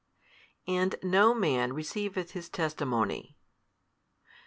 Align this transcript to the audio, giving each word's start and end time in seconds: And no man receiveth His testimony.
And 0.67 0.95
no 1.03 1.31
man 1.35 1.73
receiveth 1.73 2.31
His 2.31 2.49
testimony. 2.49 3.37